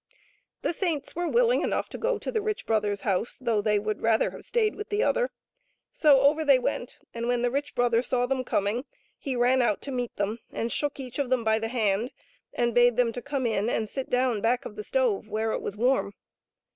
The 0.63 0.73
saints 0.73 1.15
were 1.15 1.27
willing 1.27 1.61
enough 1.61 1.87
to 1.89 1.97
go 1.99 2.17
to 2.17 2.31
the 2.31 2.41
rich 2.41 2.65
brother's 2.65 3.01
house, 3.01 3.37
though 3.39 3.61
they 3.61 3.77
would 3.77 4.01
rather 4.01 4.31
have 4.31 4.43
stayed 4.43 4.73
with 4.73 4.89
the 4.89 5.03
other. 5.03 5.29
So 5.91 6.21
over 6.21 6.43
they 6.43 6.57
went, 6.57 6.97
and 7.13 7.27
when 7.27 7.43
the 7.43 7.51
rich 7.51 7.75
brother 7.75 8.01
saw 8.01 8.25
them 8.25 8.43
coming 8.43 8.85
he 9.19 9.35
ran 9.35 9.61
out 9.61 9.79
to 9.83 9.91
meet 9.91 10.15
them, 10.15 10.39
and 10.51 10.71
shook 10.71 10.99
each 10.99 11.19
of 11.19 11.29
them 11.29 11.43
by 11.43 11.59
the 11.59 11.67
hand, 11.67 12.13
and 12.51 12.73
bade 12.73 12.97
them 12.97 13.11
to 13.11 13.21
come 13.21 13.45
in 13.45 13.69
and 13.69 13.87
sit 13.87 14.09
down 14.09 14.41
back 14.41 14.65
of 14.65 14.75
the 14.75 14.83
stove 14.83 15.29
where 15.29 15.51
it 15.51 15.61
was 15.61 15.77
warm. 15.77 16.15